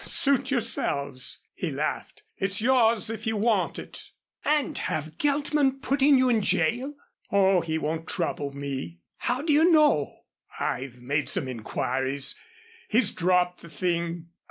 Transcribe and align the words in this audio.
"Suit 0.03 0.49
yourselves," 0.49 1.43
he 1.53 1.69
laughed. 1.69 2.23
"It's 2.35 2.59
yours 2.59 3.11
if 3.11 3.27
you 3.27 3.37
want 3.37 3.77
it." 3.77 4.09
"And 4.43 4.75
have 4.79 5.19
Geltman 5.19 5.79
putting 5.79 6.17
you 6.17 6.27
in 6.27 6.41
jail?" 6.41 6.95
"Oh, 7.31 7.61
he 7.61 7.77
won't 7.77 8.07
trouble 8.07 8.51
me." 8.51 8.97
"How 9.17 9.43
do 9.43 9.53
you 9.53 9.69
know?" 9.69 10.21
"I've 10.59 10.97
made 10.97 11.29
some 11.29 11.47
inquiries. 11.47 12.33
He's 12.89 13.11
dropped 13.11 13.61
the 13.61 13.69
thing." 13.69 14.29